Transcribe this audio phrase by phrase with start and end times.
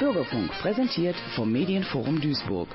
[0.00, 2.68] Bürgerfunk präsentiert vom Medienforum Duisburg.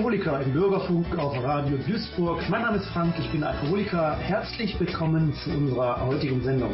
[0.00, 2.40] Alkoholiker im Bürgerfunk auf Radio Duisburg.
[2.48, 4.16] Mein Name ist Frank, ich bin Alkoholiker.
[4.16, 6.70] Herzlich willkommen zu unserer heutigen Sendung.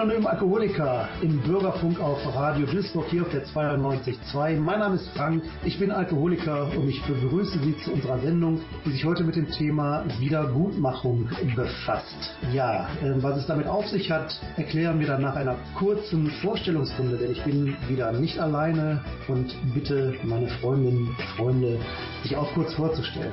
[0.00, 4.58] Anonymen Alkoholiker im Bürgerfunk auf Radio Duisburg hier auf der 92.2.
[4.58, 8.92] Mein Name ist Frank, ich bin Alkoholiker und ich begrüße Sie zu unserer Sendung, die
[8.92, 12.34] sich heute mit dem Thema Wiedergutmachung befasst.
[12.50, 17.18] Ja, äh, was es damit auf sich hat, erklären wir dann nach einer kurzen Vorstellungsrunde,
[17.18, 21.78] denn ich bin wieder nicht alleine und bitte meine Freundinnen und Freunde,
[22.22, 23.32] sich auch kurz vorzustellen.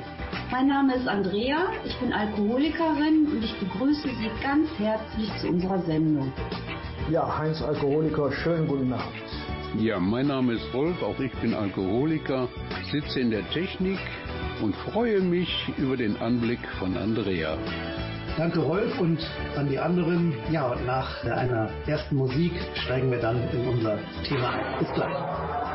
[0.50, 5.80] Mein Name ist Andrea, ich bin Alkoholikerin und ich begrüße Sie ganz herzlich zu unserer
[5.82, 6.32] Sendung.
[7.10, 9.12] Ja, Heinz Alkoholiker, schönen guten Abend.
[9.78, 12.48] Ja, mein Name ist Rolf, auch ich bin Alkoholiker,
[12.90, 13.98] sitze in der Technik
[14.62, 17.56] und freue mich über den Anblick von Andrea.
[18.38, 19.18] Danke Rolf und
[19.56, 20.32] an die anderen.
[20.52, 22.52] Ja, und nach einer ersten Musik
[22.84, 24.78] steigen wir dann in unser Thema ein.
[24.78, 25.67] Bis gleich.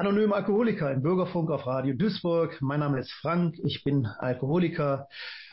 [0.00, 2.56] Anonymen Alkoholiker im Bürgerfunk auf Radio Duisburg.
[2.62, 5.08] Mein Name ist Frank, ich bin Alkoholiker.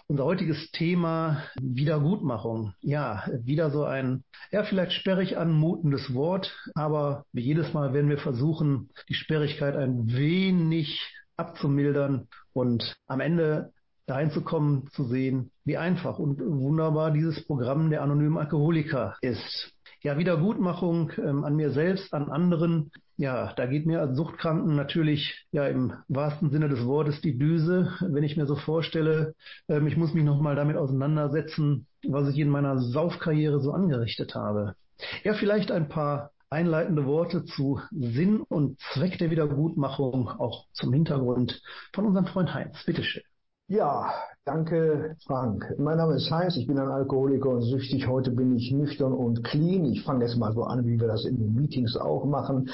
[0.07, 2.73] Unser heutiges Thema Wiedergutmachung.
[2.79, 8.19] Ja, wieder so ein, ja, vielleicht sperrig anmutendes Wort, aber wie jedes Mal werden wir
[8.19, 11.05] versuchen, die Sperrigkeit ein wenig
[11.35, 13.73] abzumildern und am Ende
[14.05, 19.73] dahin zu kommen, zu sehen, wie einfach und wunderbar dieses Programm der anonymen Alkoholiker ist.
[20.03, 22.91] Ja, Wiedergutmachung ähm, an mir selbst, an anderen.
[23.19, 27.91] Ja, da geht mir als Suchtkranken natürlich ja im wahrsten Sinne des Wortes die Düse,
[27.99, 29.33] wenn ich mir so vorstelle,
[29.67, 34.75] ähm, ich muss mich nochmal damit auseinandersetzen, was ich in meiner Saufkarriere so angerichtet habe.
[35.23, 41.59] Ja, vielleicht ein paar einleitende Worte zu Sinn und Zweck der Wiedergutmachung, auch zum Hintergrund
[41.95, 42.77] von unserem Freund Heinz.
[42.85, 43.23] Bitteschön.
[43.69, 44.13] Ja,
[44.45, 45.73] danke Frank.
[45.77, 48.07] Mein Name ist Heinz, ich bin ein Alkoholiker und süchtig.
[48.07, 49.83] Heute bin ich nüchtern und clean.
[49.85, 52.69] Ich fange jetzt mal so an, wie wir das in den Meetings auch machen.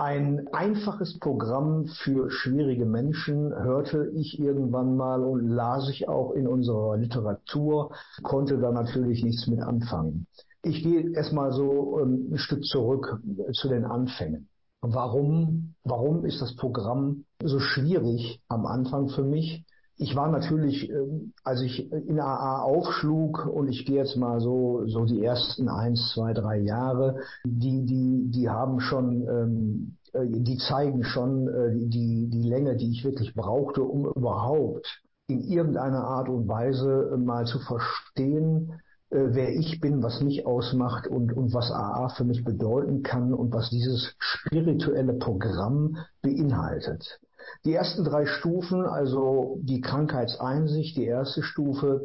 [0.00, 6.46] Ein einfaches Programm für schwierige Menschen hörte ich irgendwann mal und las ich auch in
[6.46, 7.92] unserer Literatur,
[8.22, 10.26] konnte da natürlich nichts mit anfangen.
[10.62, 13.20] Ich gehe erstmal so ähm, ein Stück zurück
[13.52, 14.48] zu den Anfängen.
[14.80, 19.66] Warum, warum ist das Programm so schwierig am Anfang für mich?
[20.02, 24.86] Ich war natürlich, ähm, als ich in AA aufschlug und ich gehe jetzt mal so
[24.86, 30.56] so die ersten eins, zwei, drei Jahre, die die die haben schon, ähm, äh, die
[30.56, 36.30] zeigen schon äh, die die Länge, die ich wirklich brauchte, um überhaupt in irgendeiner Art
[36.30, 38.72] und Weise mal zu verstehen,
[39.10, 43.34] äh, wer ich bin, was mich ausmacht und, und was AA für mich bedeuten kann
[43.34, 47.20] und was dieses spirituelle Programm beinhaltet.
[47.64, 52.00] Die ersten drei Stufen, also die Krankheitseinsicht, die erste Stufe,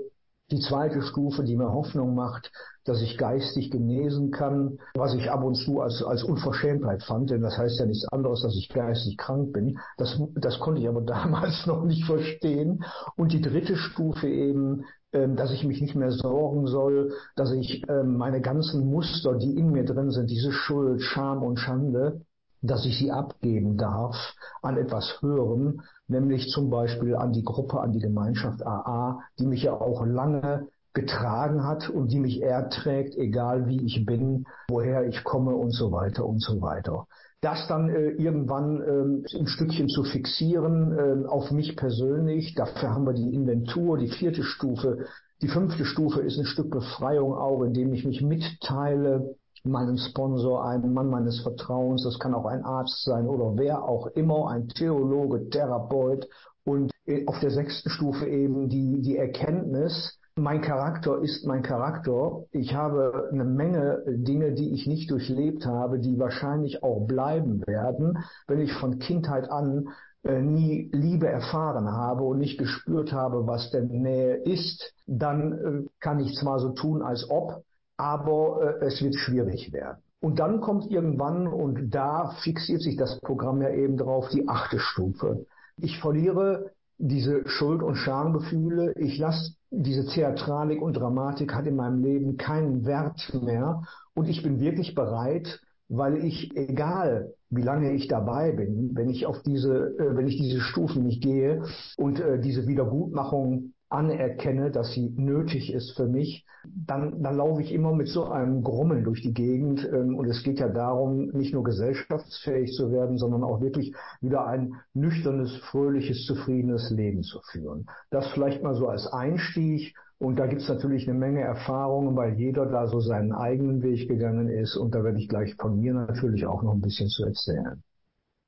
[0.52, 2.52] die zweite Stufe, die mir Hoffnung macht,
[2.84, 7.42] dass ich geistig genesen kann, was ich ab und zu als, als Unverschämtheit fand, denn
[7.42, 9.80] das heißt ja nichts anderes, dass ich geistig krank bin.
[9.98, 12.84] Das, das konnte ich aber damals noch nicht verstehen.
[13.16, 14.84] Und die dritte Stufe eben,
[15.14, 19.58] ähm, dass ich mich nicht mehr sorgen soll, dass ich ähm, meine ganzen Muster, die
[19.58, 22.22] in mir drin sind, diese Schuld, Scham und Schande,
[22.68, 24.16] dass ich sie abgeben darf
[24.62, 29.64] an etwas Höherem, nämlich zum Beispiel an die Gruppe, an die Gemeinschaft AA, die mich
[29.64, 35.24] ja auch lange getragen hat und die mich erträgt, egal wie ich bin, woher ich
[35.24, 37.06] komme und so weiter und so weiter.
[37.42, 43.06] Das dann äh, irgendwann äh, ein Stückchen zu fixieren äh, auf mich persönlich, dafür haben
[43.06, 45.06] wir die Inventur, die vierte Stufe.
[45.42, 49.36] Die fünfte Stufe ist ein Stück Befreiung auch, indem ich mich mitteile,
[49.66, 54.08] meinem Sponsor, einem Mann meines Vertrauens, das kann auch ein Arzt sein oder wer auch
[54.08, 56.28] immer, ein Theologe, Therapeut.
[56.64, 56.92] Und
[57.28, 62.44] auf der sechsten Stufe eben die, die Erkenntnis, mein Charakter ist mein Charakter.
[62.52, 68.18] Ich habe eine Menge Dinge, die ich nicht durchlebt habe, die wahrscheinlich auch bleiben werden,
[68.48, 69.88] wenn ich von Kindheit an
[70.24, 75.90] äh, nie Liebe erfahren habe und nicht gespürt habe, was denn Nähe ist, dann äh,
[76.02, 77.64] kann ich zwar so tun, als ob,
[77.98, 79.98] aber äh, es wird schwierig werden.
[80.22, 84.80] Und dann kommt irgendwann, und da fixiert sich das Programm ja eben drauf, die achte
[84.80, 85.46] Stufe.
[85.78, 88.94] Ich verliere diese Schuld- und Schamgefühle.
[88.96, 93.84] Ich lasse diese Theatralik und Dramatik hat in meinem Leben keinen Wert mehr.
[94.14, 95.60] Und ich bin wirklich bereit,
[95.90, 100.38] weil ich, egal wie lange ich dabei bin, wenn ich auf diese, äh, wenn ich
[100.38, 101.64] diese Stufen nicht gehe
[101.98, 107.72] und äh, diese Wiedergutmachung anerkenne, dass sie nötig ist für mich, dann, dann laufe ich
[107.72, 109.88] immer mit so einem Grummeln durch die Gegend.
[109.92, 114.46] Ähm, und es geht ja darum, nicht nur gesellschaftsfähig zu werden, sondern auch wirklich wieder
[114.48, 117.86] ein nüchternes, fröhliches, zufriedenes Leben zu führen.
[118.10, 119.96] Das vielleicht mal so als Einstieg.
[120.18, 124.08] Und da gibt es natürlich eine Menge Erfahrungen, weil jeder da so seinen eigenen Weg
[124.08, 124.78] gegangen ist.
[124.78, 127.84] Und da werde ich gleich von mir natürlich auch noch ein bisschen zu erzählen.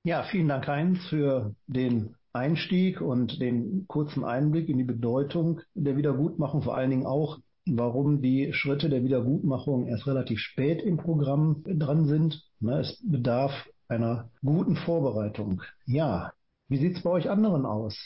[0.04, 5.98] Ja, vielen Dank, Heinz, für den Einstieg und den kurzen Einblick in die Bedeutung der
[5.98, 11.64] Wiedergutmachung, vor allen Dingen auch, warum die Schritte der Wiedergutmachung erst relativ spät im Programm
[11.66, 12.44] dran sind.
[12.60, 13.52] Ne, es bedarf
[13.88, 15.62] einer guten Vorbereitung.
[15.86, 16.34] Ja,
[16.68, 17.98] wie sieht's bei euch anderen aus?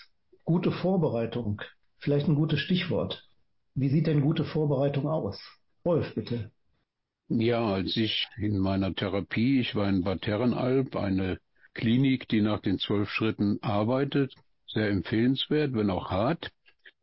[0.45, 1.61] Gute Vorbereitung,
[1.99, 3.23] vielleicht ein gutes Stichwort.
[3.75, 5.39] Wie sieht denn gute Vorbereitung aus?
[5.83, 6.51] Wolf, bitte.
[7.29, 11.39] Ja, als ich in meiner Therapie, ich war in Bad Herrenalb, eine
[11.73, 14.35] Klinik, die nach den zwölf Schritten arbeitet,
[14.67, 16.51] sehr empfehlenswert, wenn auch hart.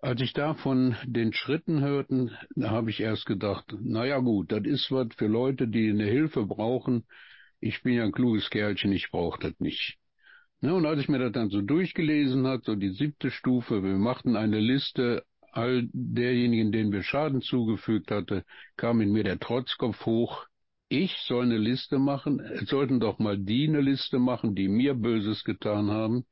[0.01, 4.65] Als ich da von den Schritten hörten, habe ich erst gedacht, na ja gut, das
[4.65, 7.05] ist was für Leute, die eine Hilfe brauchen.
[7.61, 9.99] Ich bin ja ein kluges Kerlchen, ich brauche das nicht.
[10.61, 13.97] Ja, und als ich mir das dann so durchgelesen hat, so die siebte Stufe, wir
[13.97, 18.45] machten eine Liste all derjenigen, denen wir Schaden zugefügt hatte,
[18.77, 20.47] kam in mir der Trotzkopf hoch.
[20.91, 25.45] Ich soll eine Liste machen, sollten doch mal die eine Liste machen, die mir Böses
[25.45, 26.25] getan haben.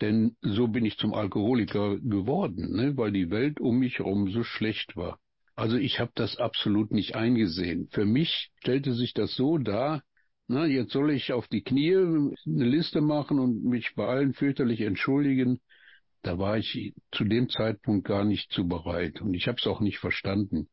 [0.00, 2.96] Denn so bin ich zum Alkoholiker geworden, ne?
[2.96, 5.18] weil die Welt um mich herum so schlecht war.
[5.54, 7.88] Also ich habe das absolut nicht eingesehen.
[7.90, 10.02] Für mich stellte sich das so dar,
[10.48, 14.80] na, jetzt soll ich auf die Knie eine Liste machen und mich bei allen fürchterlich
[14.80, 15.60] entschuldigen.
[16.22, 19.80] Da war ich zu dem Zeitpunkt gar nicht zu bereit und ich habe es auch
[19.80, 20.68] nicht verstanden.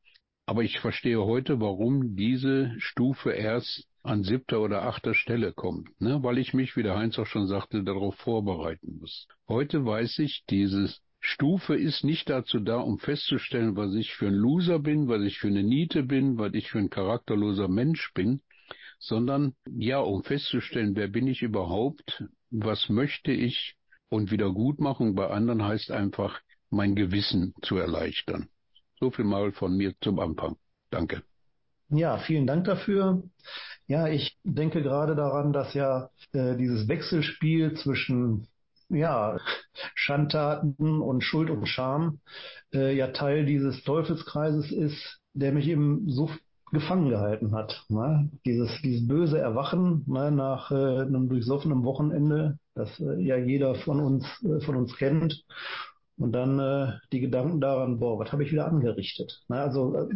[0.48, 6.24] Aber ich verstehe heute, warum diese Stufe erst an siebter oder achter Stelle kommt, ne?
[6.24, 9.28] weil ich mich, wie der Heinz auch schon sagte, darauf vorbereiten muss.
[9.50, 14.36] Heute weiß ich, diese Stufe ist nicht dazu da, um festzustellen, was ich für ein
[14.36, 18.40] Loser bin, was ich für eine Niete bin, was ich für ein charakterloser Mensch bin,
[19.00, 23.76] sondern ja, um festzustellen, wer bin ich überhaupt, was möchte ich
[24.08, 26.40] und Wiedergutmachung bei anderen heißt einfach,
[26.70, 28.48] mein Gewissen zu erleichtern.
[29.00, 30.56] So viel mal von mir zum Anfang.
[30.90, 31.24] Danke.
[31.90, 33.24] Ja, vielen Dank dafür.
[33.88, 38.48] Ja, ich denke gerade daran, dass ja äh, dieses Wechselspiel zwischen
[38.90, 39.38] ja,
[39.96, 42.20] Schandtaten und Schuld und Scham
[42.74, 46.40] äh, ja Teil dieses Teufelskreises ist, der mich im Sucht
[46.72, 47.86] gefangen gehalten hat.
[47.90, 48.30] Ne?
[48.46, 54.02] Dieses, dieses böse Erwachen ne, nach äh, einem durchsoffenen Wochenende, das äh, ja jeder von
[54.02, 55.46] uns, äh, von uns kennt.
[56.18, 59.40] Und dann äh, die Gedanken daran, boah, was habe ich wieder angerichtet?
[59.48, 60.08] Na, also äh,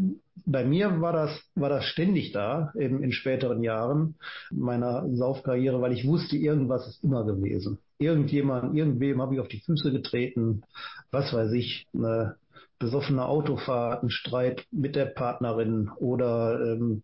[0.45, 4.15] bei mir war das, war das ständig da in, in späteren Jahren
[4.49, 7.77] meiner Saufkarriere, weil ich wusste, irgendwas ist immer gewesen.
[7.99, 10.63] Irgendjemand, irgendwem habe ich auf die Füße getreten,
[11.11, 12.35] was weiß ich, eine
[12.79, 17.03] besoffene Autofahrt, ein Streit mit der Partnerin oder ähm,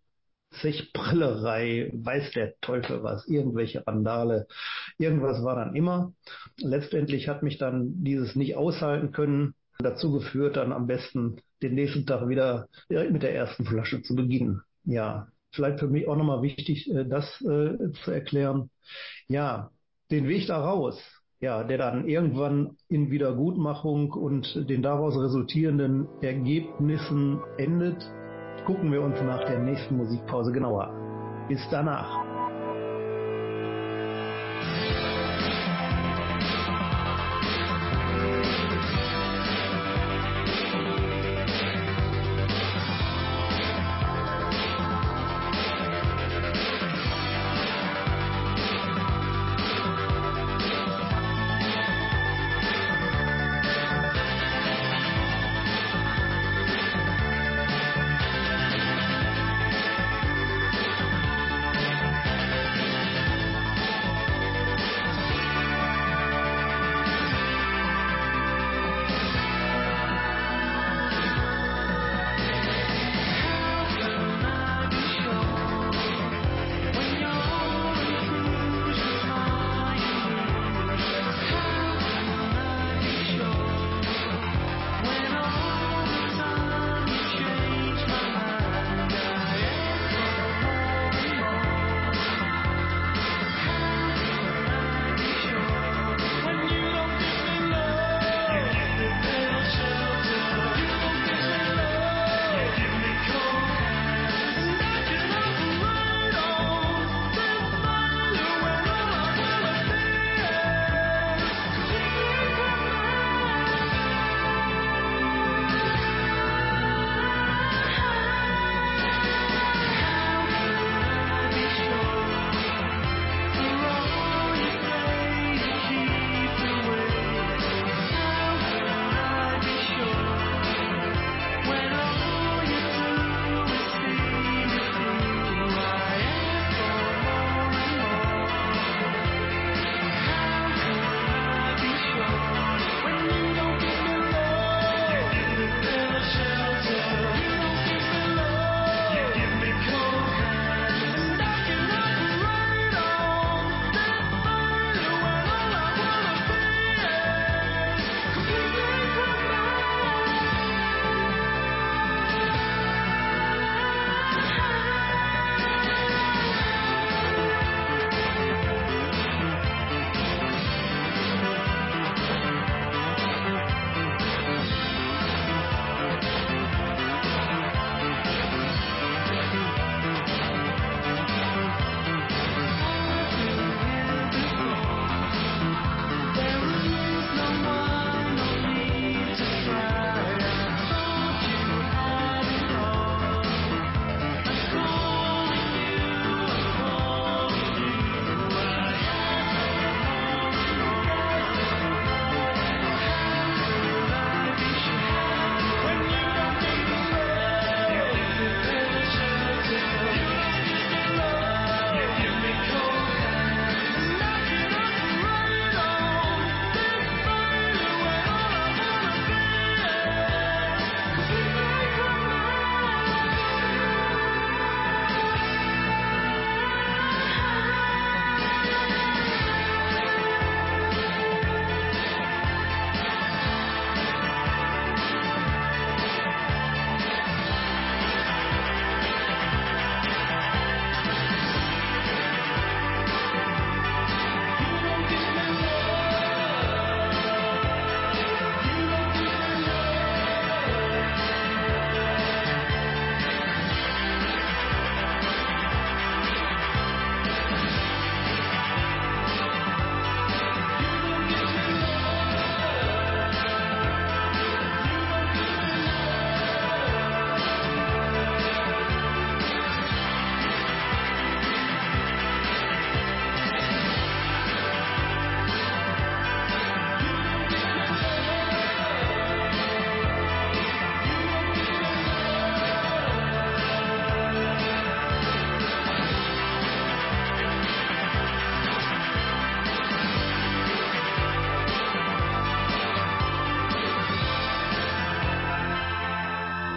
[0.50, 4.46] Zechbrillerei, weiß der Teufel was, irgendwelche Randale,
[4.98, 6.12] irgendwas war dann immer.
[6.58, 12.06] Letztendlich hat mich dann dieses nicht aushalten können dazu geführt, dann am besten den nächsten
[12.06, 14.62] Tag wieder mit der ersten Flasche zu beginnen.
[14.84, 18.70] Ja, vielleicht für mich auch nochmal wichtig, äh, das äh, zu erklären.
[19.28, 19.70] Ja,
[20.10, 21.00] den Weg da raus,
[21.40, 28.02] ja, der dann irgendwann in Wiedergutmachung und den daraus resultierenden Ergebnissen endet,
[28.68, 30.92] gucken wir uns nach der nächsten Musikpause genauer.
[31.48, 32.27] Bis danach.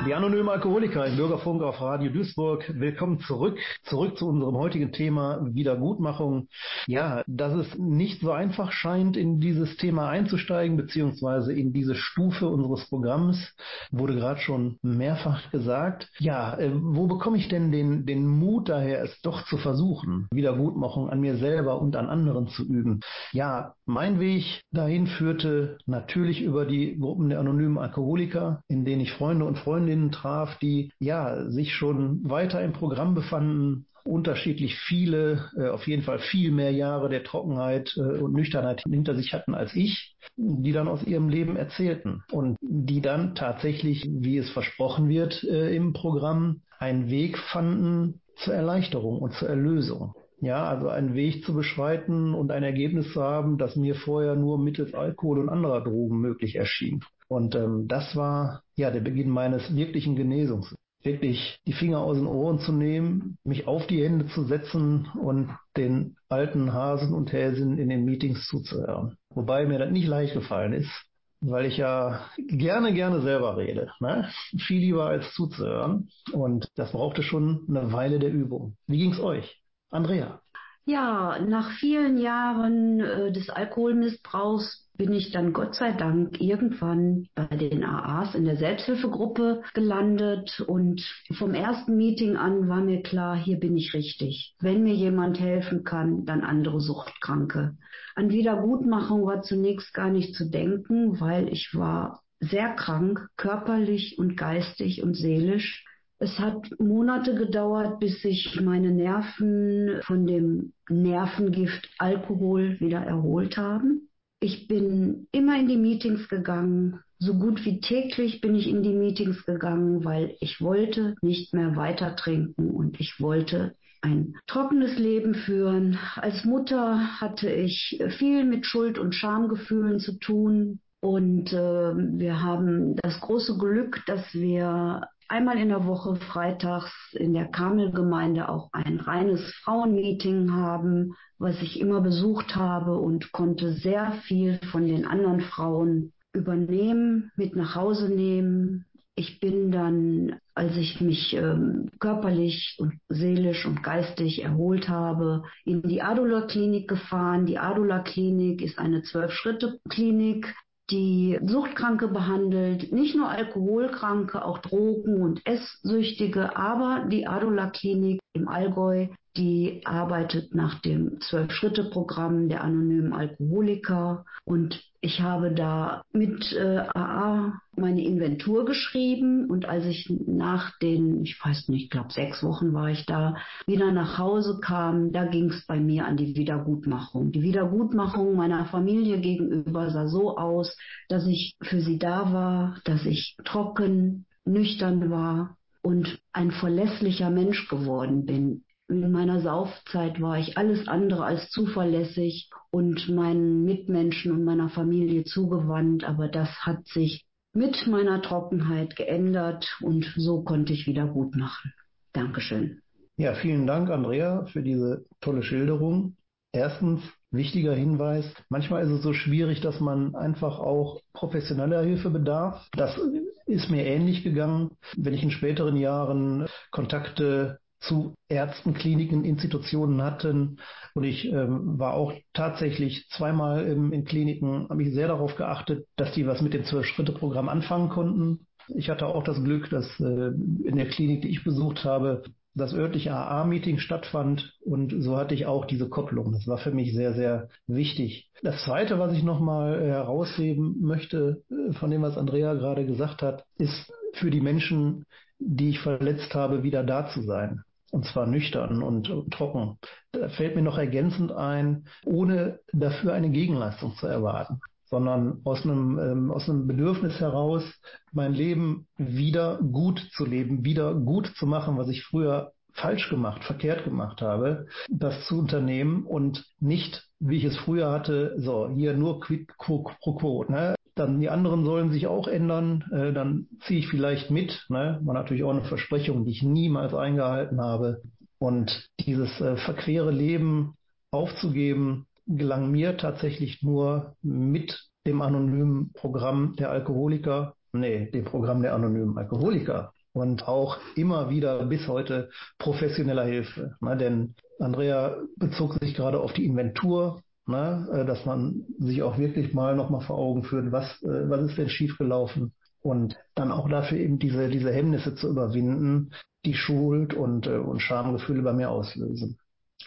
[0.08, 2.66] Die anonymen Alkoholiker im Bürgerfunk auf Radio Duisburg.
[2.74, 3.60] Willkommen zurück.
[3.84, 6.48] Zurück zu unserem heutigen Thema Wiedergutmachung.
[6.88, 12.48] Ja, dass es nicht so einfach scheint, in dieses Thema einzusteigen, beziehungsweise in diese Stufe
[12.50, 13.56] unseres Programms,
[13.92, 16.10] wurde gerade schon mehrfach gesagt.
[16.18, 21.12] Ja, äh, wo bekomme ich denn den, den Mut daher, es doch zu versuchen, Wiedergutmachung
[21.12, 23.02] an mir selber und an anderen zu üben?
[23.34, 29.12] Ja, mein Weg dahin führte natürlich über die Gruppen der anonymen Alkoholiker, in denen ich
[29.12, 29.60] Freunde und
[29.92, 36.04] Freundinnen traf, die ja sich schon weiter im Programm befanden, unterschiedlich viele, äh, auf jeden
[36.04, 40.72] Fall viel mehr Jahre der Trockenheit äh, und Nüchternheit hinter sich hatten als ich, die
[40.72, 45.94] dann aus ihrem Leben erzählten und die dann tatsächlich, wie es versprochen wird äh, im
[45.94, 50.16] Programm, einen Weg fanden zur Erleichterung und zur Erlösung.
[50.40, 54.58] Ja, also einen Weg zu beschreiten und ein Ergebnis zu haben, das mir vorher nur
[54.58, 57.02] mittels Alkohol und anderer Drogen möglich erschien.
[57.32, 60.76] Und ähm, das war ja der Beginn meines wirklichen Genesungs.
[61.02, 65.50] Wirklich die Finger aus den Ohren zu nehmen, mich auf die Hände zu setzen und
[65.78, 69.16] den alten Hasen und Häsinnen in den Meetings zuzuhören.
[69.30, 70.92] Wobei mir das nicht leicht gefallen ist,
[71.40, 73.90] weil ich ja gerne, gerne selber rede.
[74.02, 74.28] Ne?
[74.68, 76.10] Viel lieber als zuzuhören.
[76.34, 78.76] Und das brauchte schon eine Weile der Übung.
[78.88, 79.64] Wie ging's euch?
[79.90, 80.42] Andrea.
[80.84, 87.46] Ja, nach vielen Jahren äh, des Alkoholmissbrauchs bin ich dann Gott sei Dank irgendwann bei
[87.46, 91.02] den AAs in der Selbsthilfegruppe gelandet und
[91.34, 94.56] vom ersten Meeting an war mir klar, hier bin ich richtig.
[94.60, 97.78] Wenn mir jemand helfen kann, dann andere Suchtkranke.
[98.16, 104.36] An Wiedergutmachung war zunächst gar nicht zu denken, weil ich war sehr krank, körperlich und
[104.36, 105.86] geistig und seelisch.
[106.20, 114.11] Es hat Monate gedauert, bis sich meine Nerven von dem Nervengift Alkohol wieder erholt haben.
[114.44, 117.00] Ich bin immer in die Meetings gegangen.
[117.20, 121.76] So gut wie täglich bin ich in die Meetings gegangen, weil ich wollte nicht mehr
[121.76, 126.00] weiter trinken und ich wollte ein trockenes Leben führen.
[126.16, 130.80] Als Mutter hatte ich viel mit Schuld- und Schamgefühlen zu tun.
[131.02, 137.34] Und äh, wir haben das große Glück, dass wir einmal in der Woche freitags in
[137.34, 144.12] der Karmelgemeinde auch ein reines Frauenmeeting haben, was ich immer besucht habe und konnte sehr
[144.28, 148.86] viel von den anderen Frauen übernehmen, mit nach Hause nehmen.
[149.16, 155.82] Ich bin dann, als ich mich ähm, körperlich und seelisch und geistig erholt habe, in
[155.82, 157.46] die Adula Klinik gefahren.
[157.46, 160.54] Die Adula Klinik ist eine Zwölf-Schritte-Klinik,
[160.92, 168.48] die Suchtkranke behandelt, nicht nur Alkoholkranke, auch Drogen- und Esssüchtige, aber die Adula Klinik im
[168.48, 174.26] Allgäu, die arbeitet nach dem Zwölf-Schritte-Programm der anonymen Alkoholiker.
[174.44, 179.50] Und ich habe da mit äh, AA meine Inventur geschrieben.
[179.50, 183.38] Und als ich nach den, ich weiß nicht, ich glaube sechs Wochen war ich da,
[183.68, 187.32] wieder nach Hause kam, da ging es bei mir an die Wiedergutmachung.
[187.32, 190.76] Die Wiedergutmachung meiner Familie gegenüber sah so aus,
[191.08, 197.68] dass ich für sie da war, dass ich trocken, nüchtern war und ein verlässlicher Mensch
[197.68, 204.44] geworden bin in meiner Saufzeit war ich alles andere als zuverlässig und meinen Mitmenschen und
[204.44, 210.88] meiner Familie zugewandt, aber das hat sich mit meiner Trockenheit geändert und so konnte ich
[210.88, 211.74] wieder gut machen.
[212.12, 212.82] Dankeschön.
[213.16, 216.18] Ja, vielen Dank, Andrea, für diese tolle Schilderung.
[216.52, 222.68] Erstens, wichtiger Hinweis, manchmal ist es so schwierig, dass man einfach auch professioneller Hilfe bedarf.
[222.74, 223.00] Das
[223.46, 230.60] ist mir ähnlich gegangen, wenn ich in späteren Jahren Kontakte zu Ärzten, Kliniken, Institutionen hatten.
[230.94, 235.88] Und ich ähm, war auch tatsächlich zweimal im, in Kliniken, habe ich sehr darauf geachtet,
[235.96, 238.46] dass die was mit dem Zwölf-Schritte-Programm anfangen konnten.
[238.76, 242.74] Ich hatte auch das Glück, dass äh, in der Klinik, die ich besucht habe, das
[242.74, 246.34] örtliche AA-Meeting stattfand und so hatte ich auch diese Kopplung.
[246.34, 248.30] Das war für mich sehr, sehr wichtig.
[248.44, 251.44] Das Zweite, was ich nochmal herausheben möchte
[251.80, 255.06] von dem, was Andrea gerade gesagt hat, ist für die Menschen,
[255.40, 259.78] die ich verletzt habe, wieder da zu sein und zwar nüchtern und trocken.
[260.12, 265.98] Da fällt mir noch ergänzend ein, ohne dafür eine Gegenleistung zu erwarten sondern aus einem,
[265.98, 267.64] ähm, aus einem Bedürfnis heraus,
[268.12, 273.44] mein Leben wieder gut zu leben, wieder gut zu machen, was ich früher falsch gemacht,
[273.44, 278.94] verkehrt gemacht habe, das zu unternehmen und nicht, wie ich es früher hatte, so, hier
[278.94, 280.76] nur quid pro quo, ne?
[280.96, 285.00] Dann die anderen sollen sich auch ändern, äh, dann ziehe ich vielleicht mit, ne?
[285.04, 288.02] War natürlich auch eine Versprechung, die ich niemals eingehalten habe.
[288.40, 290.76] Und dieses äh, verquere Leben
[291.12, 298.74] aufzugeben, gelang mir tatsächlich nur mit dem anonymen Programm der Alkoholiker, nee, dem Programm der
[298.76, 299.94] anonymen Alkoholiker.
[300.14, 303.76] und auch immer wieder bis heute professioneller Hilfe.
[303.80, 309.18] Na, denn Andrea bezog sich gerade auf die Inventur, na, äh, dass man sich auch
[309.18, 313.70] wirklich mal nochmal vor Augen führt, was, äh, was ist denn schiefgelaufen und dann auch
[313.70, 316.12] dafür eben diese, diese Hemmnisse zu überwinden,
[316.46, 319.38] die Schuld und, äh, und Schamgefühle bei mir auslösen.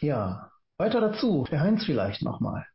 [0.01, 0.51] Ja,
[0.85, 2.66] weiter dazu, Herr Heinz vielleicht nochmal.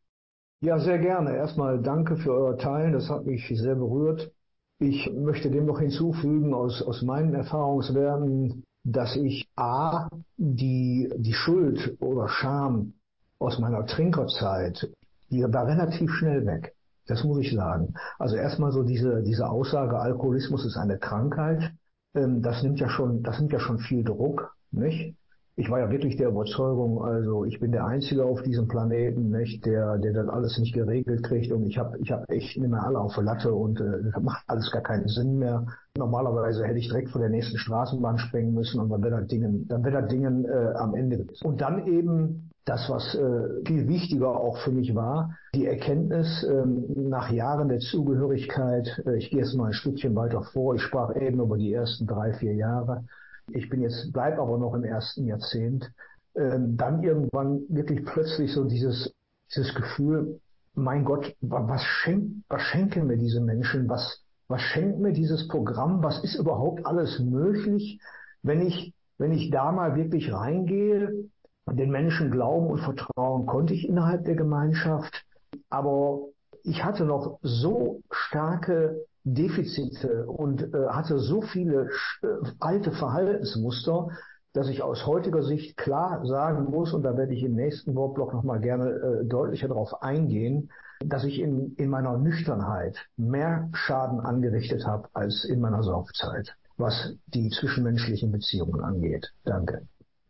[0.62, 1.36] Ja, sehr gerne.
[1.36, 2.94] Erstmal danke für euer Teilen.
[2.94, 4.32] Das hat mich sehr berührt.
[4.80, 11.98] Ich möchte dem noch hinzufügen aus, aus meinen Erfahrungswerten, dass ich A, die, die Schuld
[12.02, 12.94] oder Scham
[13.38, 14.90] aus meiner Trinkerzeit,
[15.30, 16.74] die war relativ schnell weg.
[17.06, 17.94] Das muss ich sagen.
[18.18, 21.74] Also erstmal so diese, diese Aussage, Alkoholismus ist eine Krankheit,
[22.16, 25.16] ähm, das nimmt ja schon, das nimmt ja schon viel Druck, nicht?
[25.60, 29.66] Ich war ja wirklich der Überzeugung, also ich bin der Einzige auf diesem Planeten, nicht,
[29.66, 32.82] der, der das alles nicht geregelt kriegt und ich habe ich hab echt nicht mehr
[32.82, 35.66] alle auf der Latte und äh, das macht alles gar keinen Sinn mehr.
[35.98, 39.68] Normalerweise hätte ich direkt vor der nächsten Straßenbahn springen müssen und dann wäre das Dingen,
[39.68, 41.28] dann wäre das Dingen äh, am Ende.
[41.44, 46.86] Und dann eben das, was äh, viel wichtiger auch für mich war, die Erkenntnis ähm,
[47.10, 51.14] nach Jahren der Zugehörigkeit, äh, ich gehe jetzt mal ein Stückchen weiter vor, ich sprach
[51.18, 53.04] eben über die ersten drei, vier Jahre,
[53.54, 55.92] ich bin jetzt, bleib aber noch im ersten Jahrzehnt,
[56.36, 59.14] ähm, dann irgendwann wirklich plötzlich so dieses,
[59.50, 60.40] dieses Gefühl,
[60.74, 66.04] mein Gott, was, schenk, was schenken mir diese Menschen, was, was schenkt mir dieses Programm,
[66.04, 68.00] was ist überhaupt alles möglich,
[68.44, 71.30] wenn ich, wenn ich da mal wirklich reingehe,
[71.72, 75.24] den Menschen glauben und vertrauen konnte ich innerhalb der Gemeinschaft,
[75.70, 76.22] aber
[76.64, 81.90] ich hatte noch so starke Defizite und äh, hatte so viele
[82.22, 82.28] äh,
[82.60, 84.10] alte Verhaltensmuster,
[84.54, 88.34] dass ich aus heutiger Sicht klar sagen muss, und da werde ich im nächsten Wortblock
[88.34, 90.72] nochmal gerne äh, deutlicher darauf eingehen,
[91.06, 97.16] dass ich in, in meiner Nüchternheit mehr Schaden angerichtet habe als in meiner Saufzeit, was
[97.28, 99.32] die zwischenmenschlichen Beziehungen angeht.
[99.46, 99.88] Danke.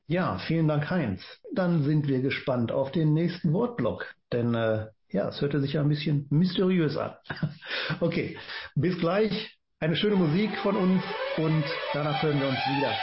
[0.07, 1.21] Ja, vielen Dank, Heinz.
[1.53, 5.81] Dann sind wir gespannt auf den nächsten Wortblock, denn äh, ja, es hörte sich ja
[5.81, 7.13] ein bisschen mysteriös an.
[7.99, 8.37] Okay,
[8.75, 9.57] bis gleich.
[9.79, 11.01] Eine schöne Musik von uns
[11.37, 12.93] und danach hören wir uns wieder.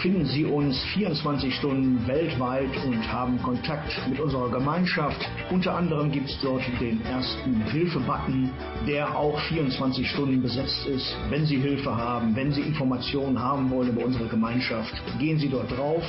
[0.03, 5.25] finden Sie uns 24 Stunden weltweit und haben Kontakt mit unserer Gemeinschaft.
[5.53, 8.51] Unter anderem gibt es dort den ersten Hilfe-Button,
[8.89, 11.17] der auch 24 Stunden besetzt ist.
[11.31, 15.71] Wenn Sie Hilfe haben, wenn Sie Informationen haben wollen über unsere Gemeinschaft, gehen Sie dort
[15.71, 16.03] drauf.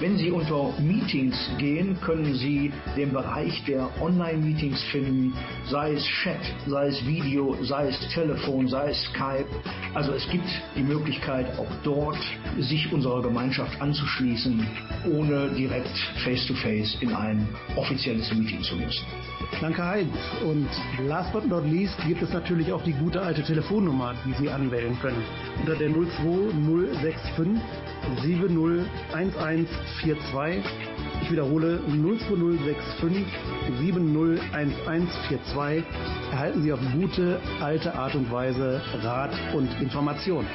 [0.00, 5.34] Wenn Sie unter Meetings gehen, können Sie den Bereich der Online-Meetings finden,
[5.68, 9.46] sei es Chat, sei es Video, sei es Telefon, sei es Skype.
[9.94, 12.18] Also es gibt die Möglichkeit, auch dort
[12.58, 14.66] sich unserer Gemeinschaft anzuschließen,
[15.10, 19.04] ohne direkt face-to-face in ein offizielles Meeting zu müssen.
[19.60, 20.12] Danke Heinz.
[20.44, 20.68] Und
[21.06, 24.98] last but not least gibt es natürlich auch die gute alte Telefonnummer, die Sie anwählen
[25.00, 25.22] können.
[25.60, 27.60] Unter der 02065
[28.22, 30.64] 701142.
[31.22, 33.24] Ich wiederhole 02065
[33.80, 35.84] 701142
[36.30, 40.46] erhalten Sie auf gute alte Art und Weise Rat und Information.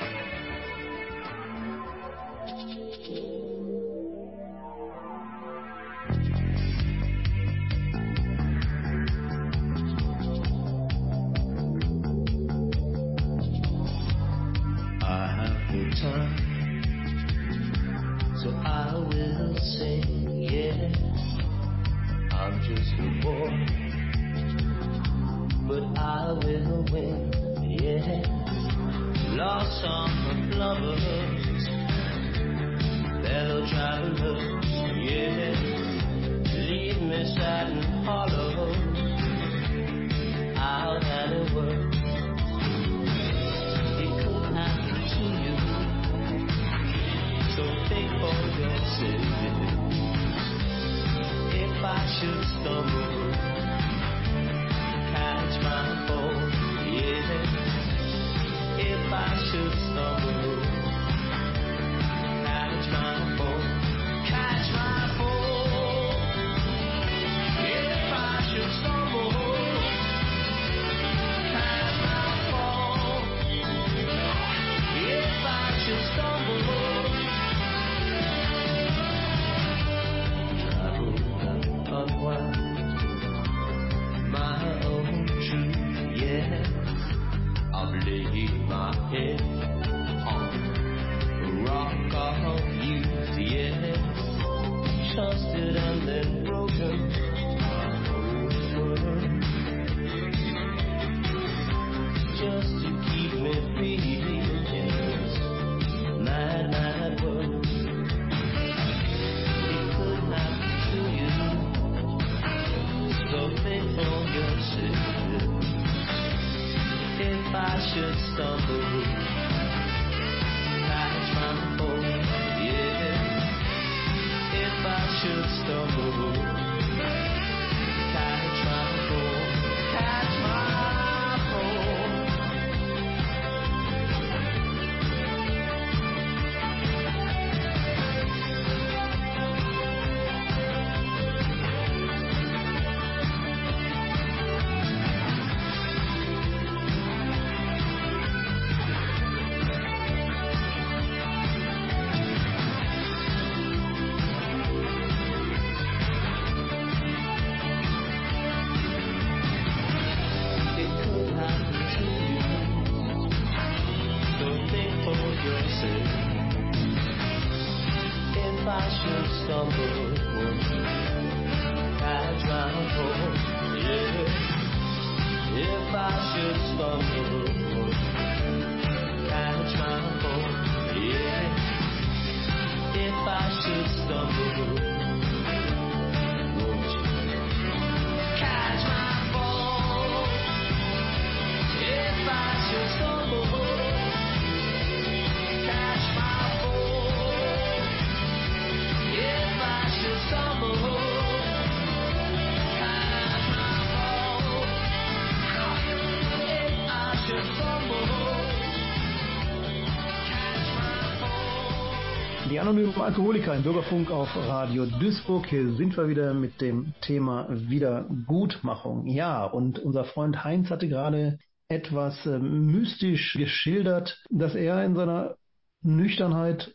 [212.71, 215.45] Anonymen Alkoholiker im Bürgerfunk auf Radio Duisburg.
[215.45, 219.07] Hier sind wir wieder mit dem Thema Wiedergutmachung.
[219.07, 225.35] Ja, und unser Freund Heinz hatte gerade etwas äh, mystisch geschildert, dass er in seiner
[225.81, 226.73] Nüchternheit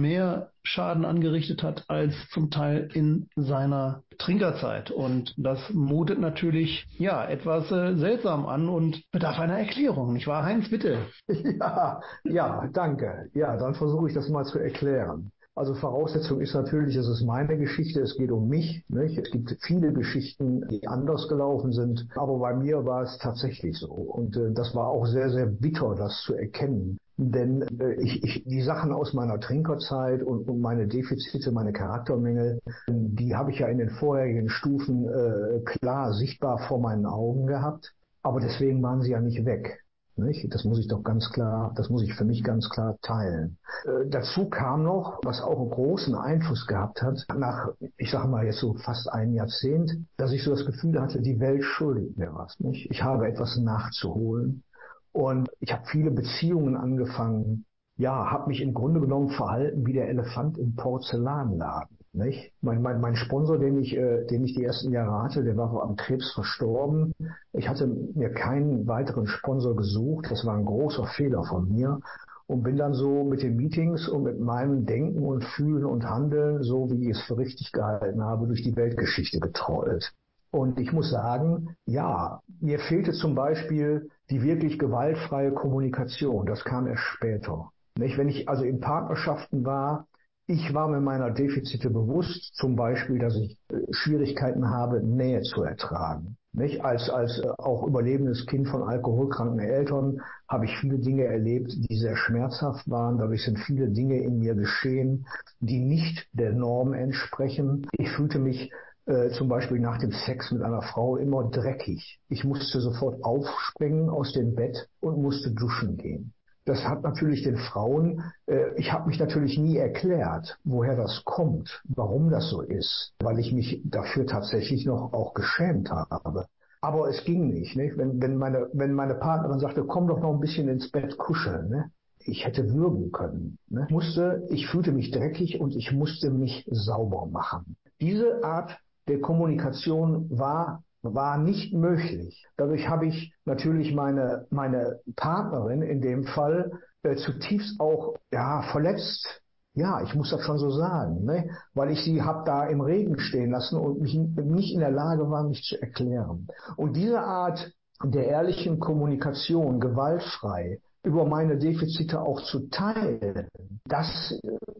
[0.00, 4.90] mehr Schaden angerichtet hat als zum Teil in seiner Trinkerzeit.
[4.90, 10.44] Und das mutet natürlich ja etwas äh, seltsam an und bedarf einer Erklärung, nicht wahr,
[10.44, 10.68] Heinz?
[10.70, 10.98] Bitte.
[11.58, 13.28] Ja, ja, danke.
[13.34, 15.32] Ja, dann versuche ich das mal zu erklären.
[15.54, 18.84] Also Voraussetzung ist natürlich, es ist meine Geschichte, es geht um mich.
[18.88, 19.18] Nicht?
[19.18, 23.92] Es gibt viele Geschichten, die anders gelaufen sind, aber bei mir war es tatsächlich so.
[23.92, 26.98] Und äh, das war auch sehr, sehr bitter, das zu erkennen.
[27.30, 32.60] Denn äh, ich, ich, die Sachen aus meiner Trinkerzeit und, und meine Defizite, meine Charaktermängel,
[32.88, 37.94] die habe ich ja in den vorherigen Stufen äh, klar sichtbar vor meinen Augen gehabt.
[38.22, 39.82] Aber deswegen waren sie ja nicht weg.
[40.16, 40.52] Nicht?
[40.54, 43.56] Das muss ich doch ganz klar, das muss ich für mich ganz klar teilen.
[43.84, 48.44] Äh, dazu kam noch, was auch einen großen Einfluss gehabt hat, nach, ich sage mal
[48.44, 52.34] jetzt so fast ein Jahrzehnt, dass ich so das Gefühl hatte, die Welt schuldet mir
[52.34, 52.60] was.
[52.60, 52.90] Nicht?
[52.90, 54.62] Ich habe etwas nachzuholen.
[55.12, 60.08] Und ich habe viele Beziehungen angefangen, ja, habe mich im Grunde genommen verhalten wie der
[60.08, 61.98] Elefant im Porzellanladen.
[62.14, 62.52] Nicht?
[62.60, 65.82] Mein, mein, mein Sponsor, den ich, äh, den ich die ersten Jahre hatte, der war
[65.82, 67.14] am Krebs verstorben.
[67.54, 70.26] Ich hatte mir keinen weiteren Sponsor gesucht.
[70.30, 72.00] Das war ein großer Fehler von mir.
[72.46, 76.62] Und bin dann so mit den Meetings und mit meinem Denken und Fühlen und Handeln,
[76.62, 80.12] so wie ich es für richtig gehalten habe, durch die Weltgeschichte getrollt.
[80.52, 86.44] Und ich muss sagen, ja, mir fehlte zum Beispiel die wirklich gewaltfreie Kommunikation.
[86.44, 87.70] Das kam erst später.
[87.98, 88.18] Nicht?
[88.18, 90.06] Wenn ich also in Partnerschaften war,
[90.46, 95.62] ich war mir meiner Defizite bewusst, zum Beispiel, dass ich äh, Schwierigkeiten habe, Nähe zu
[95.62, 96.36] ertragen.
[96.52, 96.84] Nicht?
[96.84, 101.96] Als, als äh, auch überlebendes Kind von alkoholkranken Eltern habe ich viele Dinge erlebt, die
[101.96, 103.16] sehr schmerzhaft waren.
[103.16, 105.26] Dadurch sind viele Dinge in mir geschehen,
[105.60, 107.86] die nicht der Norm entsprechen.
[107.92, 108.70] Ich fühlte mich
[109.06, 112.20] äh, zum Beispiel nach dem Sex mit einer Frau immer dreckig.
[112.28, 116.32] Ich musste sofort aufspringen aus dem Bett und musste duschen gehen.
[116.64, 121.82] Das hat natürlich den Frauen, äh, ich habe mich natürlich nie erklärt, woher das kommt,
[121.88, 126.46] warum das so ist, weil ich mich dafür tatsächlich noch auch geschämt habe.
[126.80, 127.76] Aber es ging nicht.
[127.76, 127.96] nicht?
[127.96, 131.68] Wenn, wenn, meine, wenn meine Partnerin sagte, komm doch noch ein bisschen ins Bett kuscheln,
[131.68, 131.90] ne?
[132.24, 133.58] ich hätte würgen können.
[133.68, 133.86] Ne?
[133.90, 137.76] Musste, ich fühlte mich dreckig und ich musste mich sauber machen.
[138.00, 142.46] Diese Art der Kommunikation war war nicht möglich.
[142.56, 149.26] Dadurch habe ich natürlich meine, meine Partnerin in dem Fall äh, zutiefst auch ja, verletzt.
[149.74, 151.48] Ja, ich muss das schon so sagen, ne?
[151.74, 155.30] weil ich sie habe da im Regen stehen lassen und mich nicht in der Lage
[155.30, 156.46] war, mich zu erklären.
[156.76, 157.72] Und diese Art
[158.04, 163.48] der ehrlichen Kommunikation, gewaltfrei, über meine Defizite auch zu teilen,
[163.86, 164.38] das,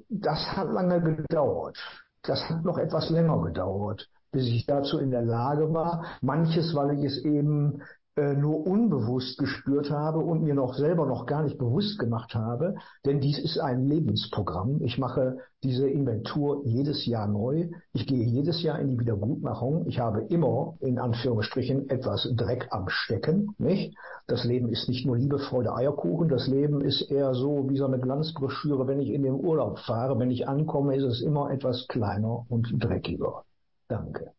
[0.09, 1.79] das hat lange gedauert.
[2.23, 6.05] Das hat noch etwas länger gedauert, bis ich dazu in der Lage war.
[6.21, 7.83] Manches, weil ich es eben
[8.17, 12.75] nur unbewusst gespürt habe und mir noch selber noch gar nicht bewusst gemacht habe,
[13.07, 14.83] denn dies ist ein Lebensprogramm.
[14.83, 17.69] Ich mache diese Inventur jedes Jahr neu.
[17.95, 19.87] Ich gehe jedes Jahr in die Wiedergutmachung.
[19.87, 23.97] Ich habe immer in Anführungsstrichen etwas Dreck am Stecken, nicht?
[24.27, 26.29] Das Leben ist nicht nur Liebe, Freude, Eierkuchen.
[26.29, 30.19] Das Leben ist eher so wie so eine Glanzbroschüre, wenn ich in den Urlaub fahre.
[30.19, 33.45] Wenn ich ankomme, ist es immer etwas kleiner und dreckiger.
[33.89, 34.33] Danke.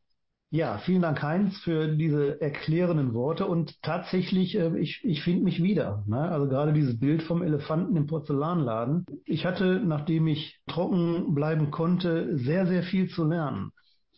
[0.56, 3.48] Ja, vielen Dank, Heinz, für diese erklärenden Worte.
[3.48, 6.04] Und tatsächlich, äh, ich, ich finde mich wieder.
[6.06, 6.20] Ne?
[6.30, 9.08] Also gerade dieses Bild vom Elefanten im Porzellanladen.
[9.26, 13.72] Ich hatte, nachdem ich trocken bleiben konnte, sehr, sehr viel zu lernen.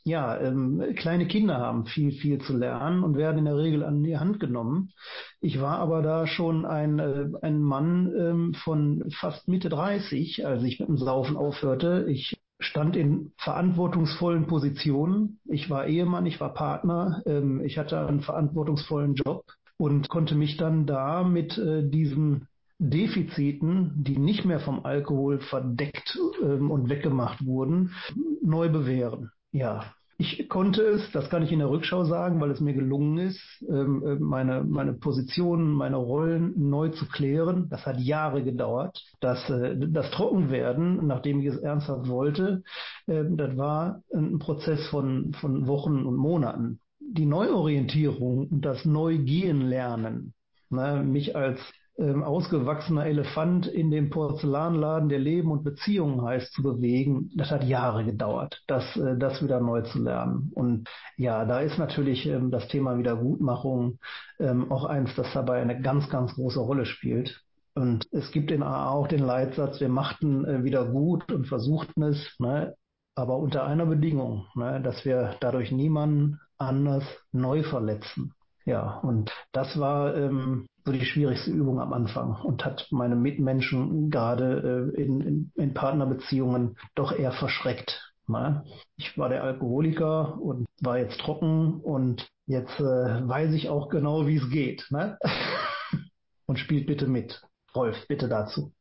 [0.04, 4.04] Ja, ähm, kleine Kinder haben viel, viel zu lernen und werden in der Regel an
[4.04, 4.92] die Hand genommen.
[5.40, 10.64] Ich war aber da schon ein, äh, ein Mann ähm, von fast Mitte 30, als
[10.64, 12.08] ich mit dem Saufen aufhörte.
[12.10, 15.40] Ich stand in verantwortungsvollen Positionen.
[15.46, 19.46] Ich war Ehemann, ich war Partner, ähm, ich hatte einen verantwortungsvollen Job
[19.78, 26.18] und konnte mich dann da mit äh, diesen Defiziten, die nicht mehr vom Alkohol verdeckt
[26.44, 27.94] ähm, und weggemacht wurden,
[28.42, 29.32] neu bewähren.
[29.52, 33.18] Ja, ich konnte es, das kann ich in der Rückschau sagen, weil es mir gelungen
[33.18, 37.68] ist, ähm, äh, meine, meine Positionen, meine Rollen neu zu klären.
[37.70, 39.04] Das hat Jahre gedauert.
[39.20, 42.64] Das, äh, das Trockenwerden, nachdem ich es ernsthaft wollte,
[43.08, 46.80] ähm, das war ein Prozess von, von Wochen und Monaten.
[47.00, 50.34] Die Neuorientierung und das Neugehen lernen,
[50.70, 51.60] ne, mich als
[51.98, 57.64] ähm, ausgewachsener Elefant in dem Porzellanladen, der Leben und Beziehungen heißt, zu bewegen, das hat
[57.64, 60.52] Jahre gedauert, das, äh, das wieder neu zu lernen.
[60.54, 64.00] Und ja, da ist natürlich ähm, das Thema Wiedergutmachung
[64.40, 67.42] ähm, auch eins, das dabei eine ganz, ganz große Rolle spielt.
[67.76, 72.04] Und es gibt in AA auch den Leitsatz, wir machten äh, wieder gut und versuchten
[72.04, 72.76] es, ne,
[73.16, 78.34] aber unter einer Bedingung, ne, dass wir dadurch niemanden anders neu verletzen.
[78.66, 84.12] Ja, und das war ähm, so die schwierigste Übung am Anfang und hat meine Mitmenschen
[84.12, 88.14] gerade äh, in, in, in Partnerbeziehungen doch eher verschreckt.
[88.28, 88.64] Ne?
[88.96, 94.28] Ich war der Alkoholiker und war jetzt trocken und jetzt äh, weiß ich auch genau,
[94.28, 94.86] wie es geht.
[94.92, 95.18] Ne?
[96.46, 97.42] und spielt bitte mit.
[97.76, 98.72] Rolf, bitte dazu.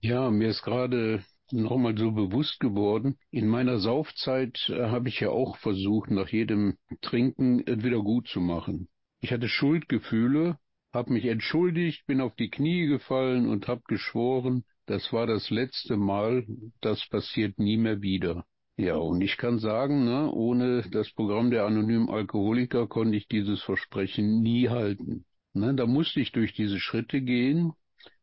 [0.00, 3.16] Ja, mir ist gerade nochmal so bewusst geworden.
[3.30, 8.40] In meiner Saufzeit äh, habe ich ja auch versucht, nach jedem Trinken wieder gut zu
[8.40, 8.88] machen.
[9.20, 10.58] Ich hatte Schuldgefühle
[10.94, 15.96] habe mich entschuldigt, bin auf die Knie gefallen und habe geschworen, das war das letzte
[15.96, 16.46] Mal,
[16.80, 18.46] das passiert nie mehr wieder.
[18.76, 23.62] Ja, und ich kann sagen, ne, ohne das Programm der anonymen Alkoholiker konnte ich dieses
[23.62, 25.24] Versprechen nie halten.
[25.52, 27.72] Ne, da musste ich durch diese Schritte gehen,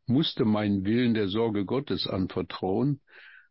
[0.06, 3.02] musste meinen Willen der Sorge Gottes anvertrauen,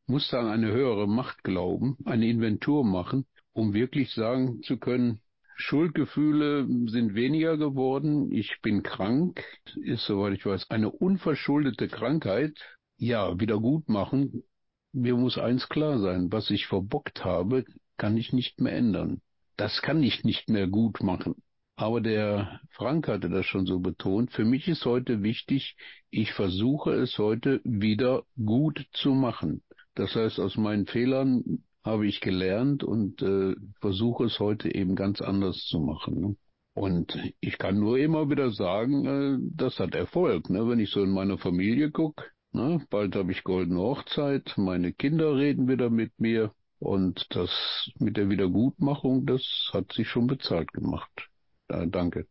[0.06, 5.20] musste an eine höhere Macht glauben, eine Inventur machen, um wirklich sagen zu können,
[5.60, 8.32] Schuldgefühle sind weniger geworden.
[8.32, 9.44] Ich bin krank,
[9.76, 12.58] ist, soweit ich weiß, eine unverschuldete Krankheit.
[12.96, 14.42] Ja, wieder gut machen.
[14.92, 17.64] Mir muss eins klar sein, was ich verbockt habe,
[17.96, 19.20] kann ich nicht mehr ändern.
[19.56, 21.34] Das kann ich nicht mehr gut machen.
[21.76, 24.32] Aber der Frank hatte das schon so betont.
[24.32, 25.76] Für mich ist heute wichtig,
[26.10, 29.62] ich versuche es heute wieder gut zu machen.
[29.94, 35.20] Das heißt, aus meinen Fehlern habe ich gelernt und äh, versuche es heute eben ganz
[35.20, 36.20] anders zu machen.
[36.20, 36.36] Ne?
[36.74, 40.50] Und ich kann nur immer wieder sagen, äh, das hat Erfolg.
[40.50, 40.68] Ne?
[40.68, 42.84] Wenn ich so in meine Familie gucke, ne?
[42.90, 48.28] bald habe ich goldene Hochzeit, meine Kinder reden wieder mit mir und das mit der
[48.28, 51.28] Wiedergutmachung, das hat sich schon bezahlt gemacht.
[51.68, 52.26] Äh, danke.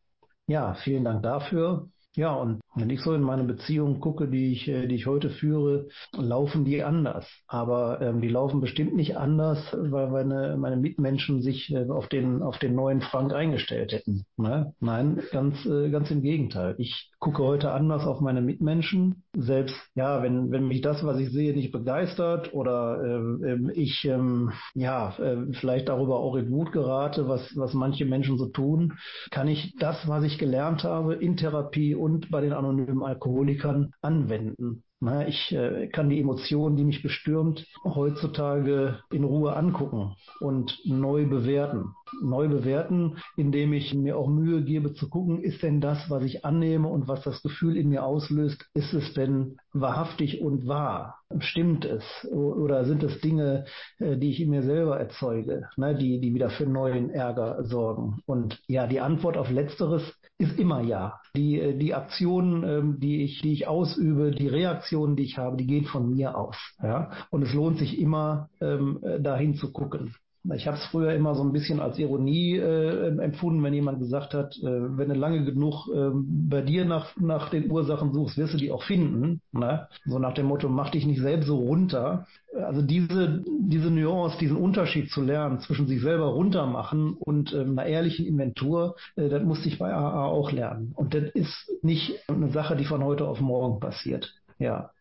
[0.48, 1.90] Ja, vielen Dank dafür.
[2.16, 5.30] Ja, und wenn ich so in meine Beziehungen gucke, die ich, äh, die ich heute
[5.30, 7.28] führe, laufen die anders.
[7.48, 12.42] Aber ähm, die laufen bestimmt nicht anders, weil meine, meine Mitmenschen sich äh, auf, den,
[12.42, 14.26] auf den neuen Frank eingestellt hätten.
[14.38, 14.74] Ne?
[14.80, 16.76] Nein, ganz, äh, ganz im Gegenteil.
[16.80, 19.24] Ich gucke heute anders auf meine Mitmenschen.
[19.38, 24.52] Selbst, ja, wenn, wenn mich das, was ich sehe, nicht begeistert oder äh, ich, ähm,
[24.74, 28.94] ja, äh, vielleicht darüber auch in Wut gerate, was, was manche Menschen so tun,
[29.30, 34.84] kann ich das, was ich gelernt habe, in Therapie und bei den anonymen Alkoholikern anwenden.
[35.02, 41.26] Na, ich äh, kann die Emotionen, die mich bestürmt, heutzutage in Ruhe angucken und neu
[41.26, 41.94] bewerten.
[42.22, 46.46] Neu bewerten, indem ich mir auch Mühe gebe zu gucken, ist denn das, was ich
[46.46, 51.20] annehme und was das Gefühl in mir auslöst, ist es denn wahrhaftig und wahr?
[51.40, 52.04] Stimmt es?
[52.32, 53.66] Oder sind es Dinge,
[54.00, 58.20] äh, die ich in mir selber erzeuge, ne, die, die wieder für neuen Ärger sorgen?
[58.26, 60.02] Und ja, die Antwort auf Letzteres
[60.40, 61.20] ist immer ja.
[61.36, 65.58] Die, äh, die Aktionen, ähm, die ich, die ich ausübe, die Reaktionen, die ich habe,
[65.58, 66.58] die gehen von mir aus.
[66.82, 67.12] Ja?
[67.30, 70.16] Und es lohnt sich immer, ähm, dahin zu gucken.
[70.56, 74.34] Ich habe es früher immer so ein bisschen als Ironie äh, empfunden, wenn jemand gesagt
[74.34, 78.54] hat, äh, wenn du lange genug äh, bei dir nach, nach den Ursachen suchst, wirst
[78.54, 79.42] du die auch finden.
[79.52, 79.88] Ne?
[80.06, 82.26] So nach dem Motto, mach dich nicht selbst so runter.
[82.56, 87.86] Also diese, diese Nuance, diesen Unterschied zu lernen zwischen sich selber runtermachen und ähm, einer
[87.88, 90.94] ehrlichen Inventur, äh, das musste ich bei AA auch lernen.
[90.96, 94.34] Und das ist nicht eine Sache, die von heute auf morgen passiert.
[94.58, 94.92] Ja,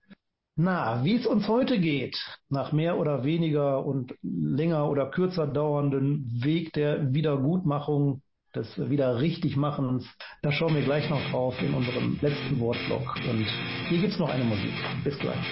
[0.61, 6.43] na, wie es uns heute geht, nach mehr oder weniger und länger oder kürzer dauernden
[6.43, 8.23] Weg der Wiedergutmachung,
[8.57, 10.05] des Wiederrichtigmachens,
[10.43, 13.15] da schauen wir gleich noch drauf in unserem letzten Wortblock.
[13.31, 13.47] Und
[13.89, 14.75] hier gibt's noch eine Musik.
[15.05, 15.47] Bis gleich.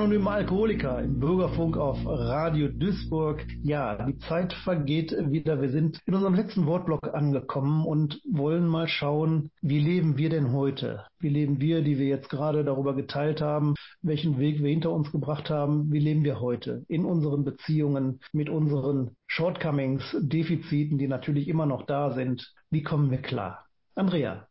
[0.00, 3.44] Anonymen Alkoholiker im Bürgerfunk auf Radio Duisburg.
[3.62, 5.60] Ja, die Zeit vergeht wieder.
[5.60, 10.52] Wir sind in unserem letzten Wortblock angekommen und wollen mal schauen, wie leben wir denn
[10.52, 11.04] heute?
[11.18, 15.12] Wie leben wir, die wir jetzt gerade darüber geteilt haben, welchen Weg wir hinter uns
[15.12, 15.92] gebracht haben?
[15.92, 21.84] Wie leben wir heute in unseren Beziehungen mit unseren Shortcomings, Defiziten, die natürlich immer noch
[21.84, 22.54] da sind?
[22.70, 23.66] Wie kommen wir klar?
[23.94, 24.49] Andrea.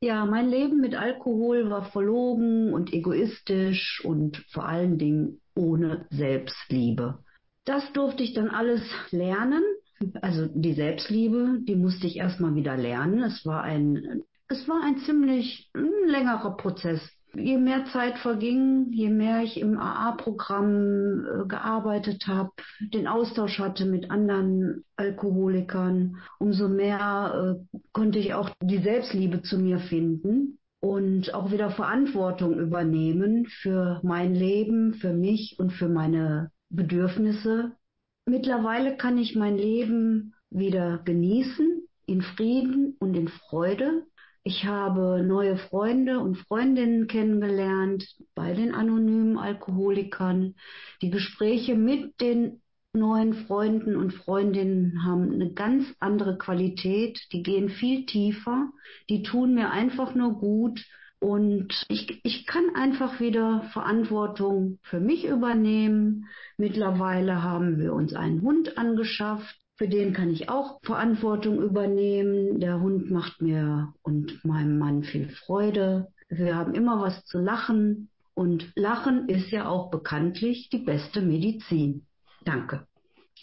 [0.00, 7.24] Ja, mein Leben mit Alkohol war verlogen und egoistisch und vor allen Dingen ohne Selbstliebe.
[7.64, 9.62] Das durfte ich dann alles lernen.
[10.22, 13.22] Also die Selbstliebe, die musste ich erstmal wieder lernen.
[13.24, 17.00] Es war ein, es war ein ziemlich längerer Prozess.
[17.38, 23.86] Je mehr Zeit verging, je mehr ich im AA-Programm äh, gearbeitet habe, den Austausch hatte
[23.86, 31.34] mit anderen Alkoholikern, umso mehr äh, konnte ich auch die Selbstliebe zu mir finden und
[31.34, 37.72] auch wieder Verantwortung übernehmen für mein Leben, für mich und für meine Bedürfnisse.
[38.26, 44.06] Mittlerweile kann ich mein Leben wieder genießen, in Frieden und in Freude.
[44.48, 50.54] Ich habe neue Freunde und Freundinnen kennengelernt bei den anonymen Alkoholikern.
[51.02, 52.62] Die Gespräche mit den
[52.94, 57.20] neuen Freunden und Freundinnen haben eine ganz andere Qualität.
[57.30, 58.70] Die gehen viel tiefer.
[59.10, 60.82] Die tun mir einfach nur gut.
[61.20, 66.24] Und ich, ich kann einfach wieder Verantwortung für mich übernehmen.
[66.56, 69.58] Mittlerweile haben wir uns einen Hund angeschafft.
[69.78, 72.58] Für den kann ich auch Verantwortung übernehmen.
[72.58, 76.08] Der Hund macht mir und meinem Mann viel Freude.
[76.28, 78.10] Wir haben immer was zu lachen.
[78.34, 82.06] Und Lachen ist ja auch bekanntlich die beste Medizin.
[82.44, 82.86] Danke.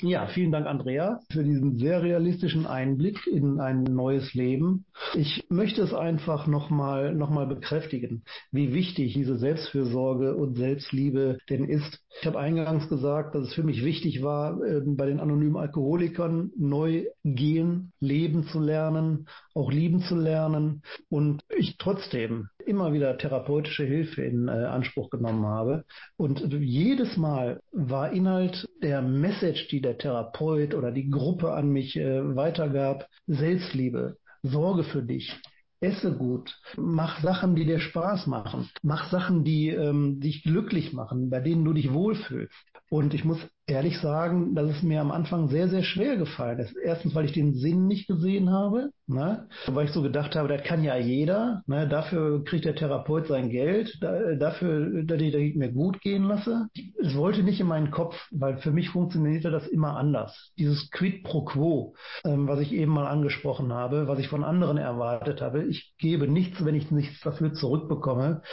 [0.01, 4.85] Ja, vielen Dank, Andrea, für diesen sehr realistischen Einblick in ein neues Leben.
[5.13, 11.63] Ich möchte es einfach nochmal noch mal bekräftigen, wie wichtig diese Selbstfürsorge und Selbstliebe denn
[11.63, 12.01] ist.
[12.19, 16.51] Ich habe eingangs gesagt, dass es für mich wichtig war, ähm, bei den anonymen Alkoholikern
[16.57, 23.85] neu gehen, leben zu lernen, auch lieben zu lernen und ich trotzdem immer wieder therapeutische
[23.85, 25.85] Hilfe in äh, Anspruch genommen habe.
[26.17, 31.95] Und jedes Mal war Inhalt der Message, die der Therapeut oder die Gruppe an mich
[31.95, 35.39] äh, weitergab, Selbstliebe, Sorge für dich,
[35.79, 41.29] esse gut, mach Sachen, die dir Spaß machen, mach Sachen, die ähm, dich glücklich machen,
[41.29, 42.53] bei denen du dich wohlfühlst.
[42.89, 46.75] Und ich muss ehrlich sagen, dass es mir am Anfang sehr, sehr schwer gefallen ist.
[46.77, 49.47] Erstens, weil ich den Sinn nicht gesehen habe, ne?
[49.65, 51.63] weil ich so gedacht habe, das kann ja jeder.
[51.65, 51.87] Ne?
[51.87, 56.25] Dafür kriegt der Therapeut sein Geld, da, dafür, dass ich, dass ich mir gut gehen
[56.25, 56.67] lasse.
[57.01, 60.51] Es wollte nicht in meinen Kopf, weil für mich funktionierte das immer anders.
[60.59, 64.77] Dieses Quid pro quo, ähm, was ich eben mal angesprochen habe, was ich von anderen
[64.77, 65.63] erwartet habe.
[65.63, 68.43] Ich gebe nichts, wenn ich nichts dafür zurückbekomme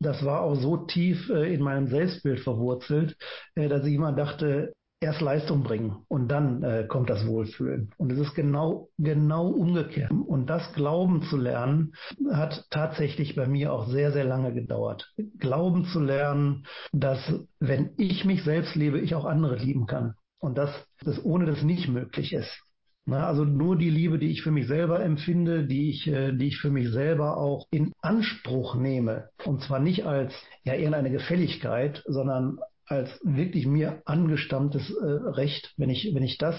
[0.00, 3.16] das war auch so tief äh, in meinem Selbstbild verwurzelt,
[3.54, 4.72] äh, dass ich immer dachte,
[5.02, 7.90] erst Leistung bringen und dann äh, kommt das Wohlfühlen.
[7.96, 10.10] Und es ist genau, genau umgekehrt.
[10.10, 11.94] Und das Glauben zu lernen,
[12.30, 15.10] hat tatsächlich bei mir auch sehr, sehr lange gedauert.
[15.38, 17.18] Glauben zu lernen, dass
[17.60, 20.14] wenn ich mich selbst liebe, ich auch andere lieben kann.
[20.38, 20.70] Und dass
[21.02, 22.62] das ohne das nicht möglich ist.
[23.10, 26.46] Na, also nur die Liebe, die ich für mich selber empfinde, die ich, äh, die
[26.46, 29.30] ich für mich selber auch in Anspruch nehme.
[29.44, 30.32] Und zwar nicht als
[30.62, 36.54] ja irgendeine Gefälligkeit, sondern als wirklich mir angestammtes äh, Recht, wenn ich, wenn ich das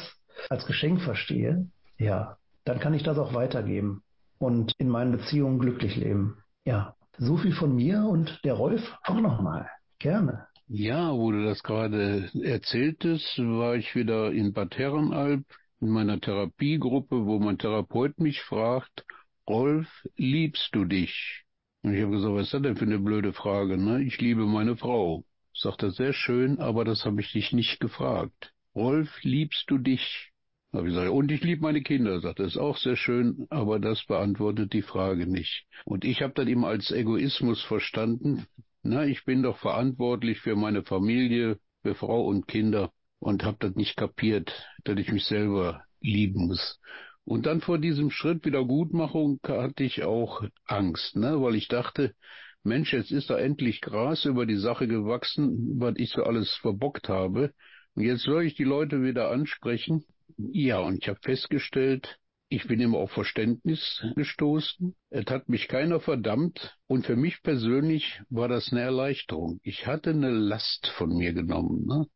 [0.49, 2.35] als Geschenk verstehe, ja,
[2.65, 4.03] dann kann ich das auch weitergeben
[4.37, 6.43] und in meinen Beziehungen glücklich leben.
[6.65, 9.69] Ja, so viel von mir und der Rolf auch nochmal.
[9.99, 10.47] Gerne.
[10.67, 15.45] Ja, wo du das gerade erzähltest, war ich wieder in Bad Herrenalb
[15.81, 19.03] in meiner Therapiegruppe, wo mein Therapeut mich fragt,
[19.49, 21.43] Rolf, liebst du dich?
[21.81, 23.77] Und ich habe gesagt, was ist das denn für eine blöde Frage?
[23.77, 24.03] Ne?
[24.03, 25.25] Ich liebe meine Frau.
[25.53, 28.53] Sagt er, sehr schön, aber das habe ich dich nicht gefragt.
[28.75, 30.31] Rolf, liebst du dich?
[30.71, 32.21] Habe ich gesagt, und ich liebe meine Kinder.
[32.21, 35.65] Sagt er, ist auch sehr schön, aber das beantwortet die Frage nicht.
[35.83, 38.45] Und ich habe das ihm als Egoismus verstanden.
[38.83, 42.91] Na, ich bin doch verantwortlich für meine Familie, für Frau und Kinder
[43.21, 44.51] und habe das nicht kapiert,
[44.83, 46.79] dass ich mich selber lieben muss.
[47.23, 52.15] Und dann vor diesem Schritt Wiedergutmachung hatte ich auch Angst, ne, weil ich dachte,
[52.63, 57.09] Mensch, jetzt ist da endlich Gras über die Sache gewachsen, was ich so alles verbockt
[57.09, 57.53] habe.
[57.93, 60.03] Und jetzt soll ich die Leute wieder ansprechen.
[60.37, 62.17] Ja, und ich habe festgestellt,
[62.49, 64.95] ich bin immer auf Verständnis gestoßen.
[65.09, 66.75] Es hat mich keiner verdammt.
[66.87, 69.59] Und für mich persönlich war das eine Erleichterung.
[69.63, 71.85] Ich hatte eine Last von mir genommen.
[71.85, 72.07] Ne?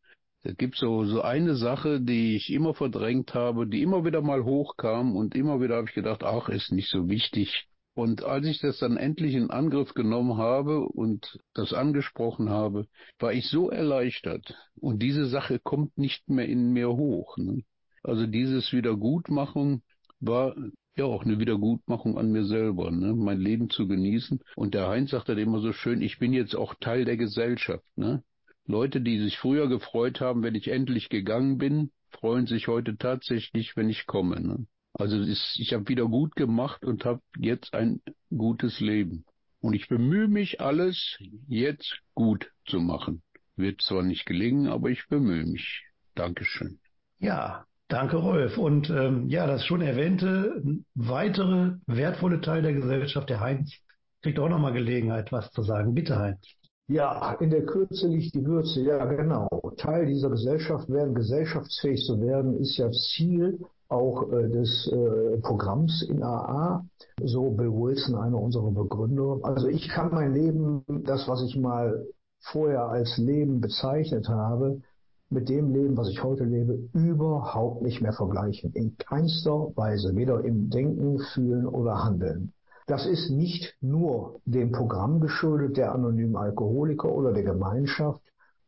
[0.47, 4.43] Es gibt so, so eine Sache, die ich immer verdrängt habe, die immer wieder mal
[4.43, 7.67] hochkam und immer wieder habe ich gedacht, ach, ist nicht so wichtig.
[7.95, 12.85] Und als ich das dann endlich in Angriff genommen habe und das angesprochen habe,
[13.17, 14.53] war ich so erleichtert.
[14.79, 17.37] Und diese Sache kommt nicht mehr in mir hoch.
[17.37, 17.63] Ne?
[18.03, 19.81] Also dieses Wiedergutmachung
[20.19, 20.55] war
[20.95, 23.15] ja auch eine Wiedergutmachung an mir selber, ne?
[23.15, 24.39] mein Leben zu genießen.
[24.55, 27.85] Und der Heinz sagt dann immer so schön, ich bin jetzt auch Teil der Gesellschaft.
[27.95, 28.21] Ne?
[28.67, 33.75] Leute, die sich früher gefreut haben, wenn ich endlich gegangen bin, freuen sich heute tatsächlich,
[33.75, 34.41] wenn ich komme.
[34.41, 34.65] Ne?
[34.93, 38.01] Also ist, ich habe wieder gut gemacht und habe jetzt ein
[38.35, 39.25] gutes Leben.
[39.59, 43.21] Und ich bemühe mich, alles jetzt gut zu machen.
[43.55, 45.83] Wird zwar nicht gelingen, aber ich bemühe mich.
[46.13, 46.79] Dankeschön.
[47.19, 48.57] Ja, danke Rolf.
[48.57, 50.61] Und ähm, ja, das schon erwähnte
[50.93, 53.73] weitere wertvolle Teil der Gesellschaft, der Heinz,
[54.21, 55.93] kriegt auch nochmal Gelegenheit, was zu sagen.
[55.93, 56.45] Bitte, Heinz.
[56.87, 58.81] Ja, in der Kürze liegt die Würze.
[58.81, 59.47] Ja, genau.
[59.77, 66.05] Teil dieser Gesellschaft werden, gesellschaftsfähig zu werden, ist ja Ziel auch äh, des äh, Programms
[66.07, 66.85] in AA,
[67.23, 69.39] so Bill Wilson, einer unserer Begründer.
[69.43, 72.05] Also ich kann mein Leben, das, was ich mal
[72.39, 74.81] vorher als Leben bezeichnet habe,
[75.29, 78.71] mit dem Leben, was ich heute lebe, überhaupt nicht mehr vergleichen.
[78.73, 82.53] In keinster Weise, weder im Denken, Fühlen oder Handeln.
[82.87, 88.21] Das ist nicht nur dem Programm geschuldet, der anonymen Alkoholiker oder der Gemeinschaft,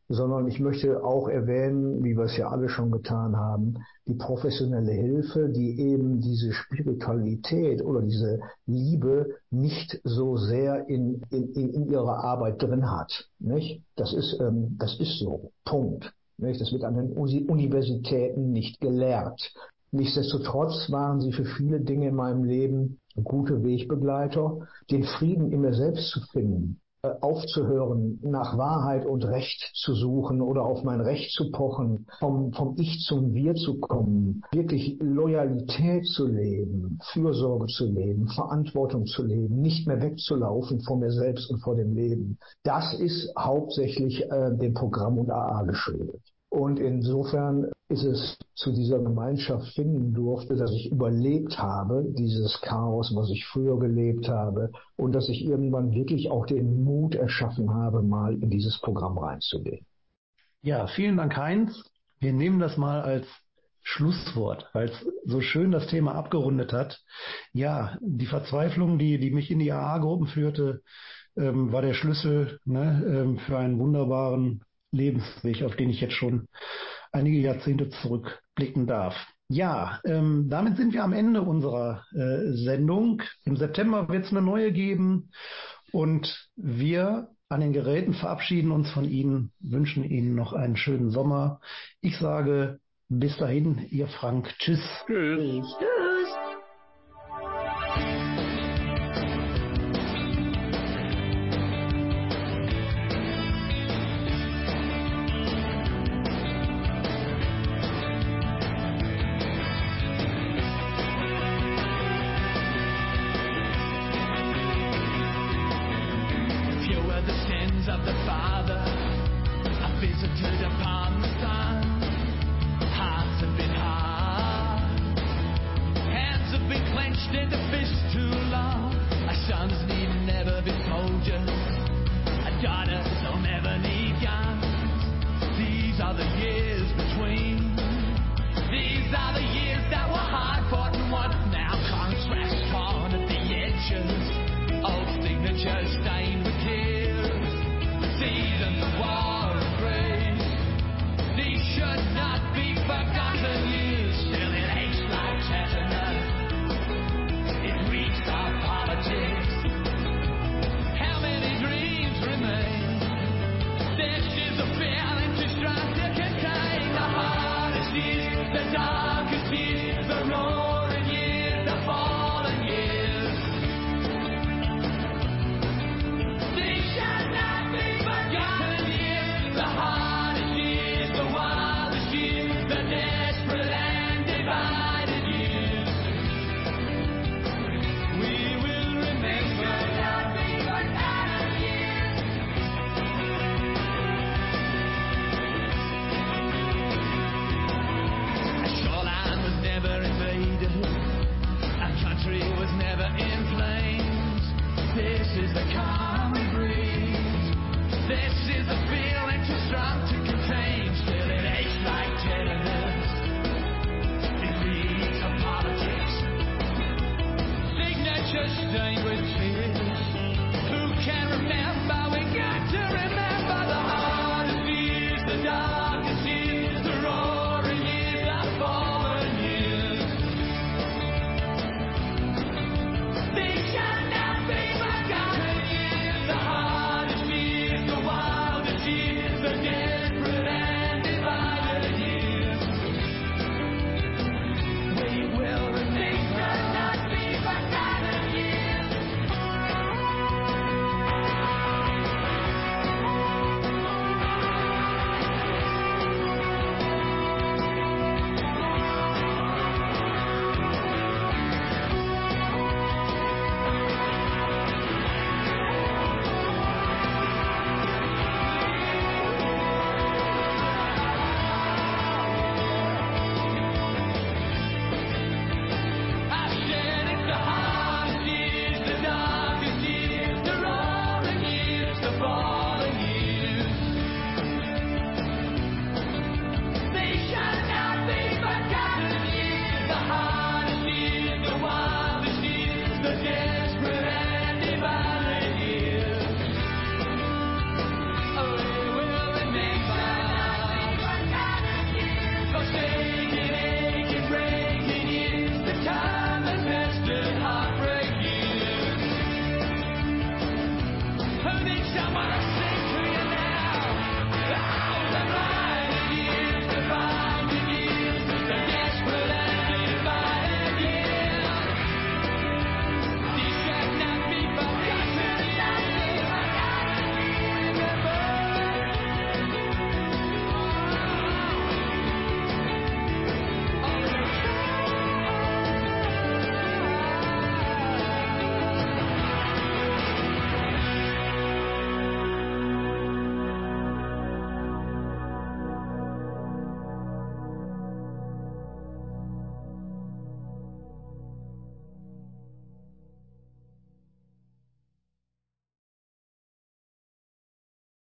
[0.08, 3.74] sondern ich möchte auch erwähnen, wie wir es ja alle schon getan haben,
[4.06, 11.52] die professionelle Hilfe, die eben diese Spiritualität oder diese Liebe nicht so sehr in, in,
[11.52, 13.28] in ihrer Arbeit drin hat.
[13.38, 13.82] Nicht?
[13.96, 15.52] Das, ist, ähm, das ist so.
[15.64, 16.12] Punkt.
[16.38, 19.52] Das wird an den Universitäten nicht gelehrt.
[19.90, 24.58] Nichtsdestotrotz waren sie für viele Dinge in meinem Leben gute Wegbegleiter,
[24.90, 30.40] den Frieden in mir selbst zu finden, äh, aufzuhören, nach Wahrheit und Recht zu suchen
[30.40, 36.06] oder auf mein Recht zu pochen, vom, vom Ich zum Wir zu kommen, wirklich Loyalität
[36.06, 41.60] zu leben, Fürsorge zu leben, Verantwortung zu leben, nicht mehr wegzulaufen vor mir selbst und
[41.60, 42.38] vor dem Leben.
[42.62, 46.20] Das ist hauptsächlich äh, dem Programm und AA geschuldet.
[46.50, 53.12] Und insofern ist es zu dieser Gemeinschaft finden durfte, dass ich überlebt habe, dieses Chaos,
[53.14, 58.02] was ich früher gelebt habe, und dass ich irgendwann wirklich auch den Mut erschaffen habe,
[58.02, 59.86] mal in dieses Programm reinzugehen.
[60.60, 61.82] Ja, vielen Dank, Heinz.
[62.20, 63.26] Wir nehmen das mal als
[63.82, 67.00] Schlusswort, weil es so schön das Thema abgerundet hat.
[67.54, 70.82] Ja, die Verzweiflung, die, die mich in die AA-Gruppen führte,
[71.36, 76.48] ähm, war der Schlüssel ne, ähm, für einen wunderbaren Lebensweg, auf den ich jetzt schon
[77.12, 79.14] einige Jahrzehnte zurückblicken darf.
[79.48, 83.22] Ja, ähm, damit sind wir am Ende unserer äh, Sendung.
[83.44, 85.30] Im September wird es eine neue geben
[85.90, 91.60] und wir an den Geräten verabschieden uns von Ihnen, wünschen Ihnen noch einen schönen Sommer.
[92.02, 92.78] Ich sage
[93.08, 94.54] bis dahin, Ihr Frank.
[94.58, 94.82] Tschüss.
[95.06, 95.64] Tschüss.
[95.78, 95.97] Tschüss.